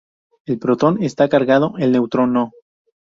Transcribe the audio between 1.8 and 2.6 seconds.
neutrón no.